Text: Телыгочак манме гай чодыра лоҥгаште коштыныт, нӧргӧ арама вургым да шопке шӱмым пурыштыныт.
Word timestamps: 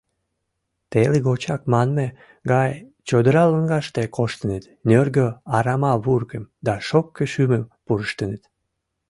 Телыгочак 0.91 1.61
манме 1.71 2.07
гай 2.51 2.71
чодыра 3.07 3.43
лоҥгаште 3.51 4.03
коштыныт, 4.15 4.63
нӧргӧ 4.89 5.27
арама 5.57 5.93
вургым 6.05 6.43
да 6.65 6.73
шопке 6.87 7.23
шӱмым 7.33 7.63
пурыштыныт. 7.85 8.43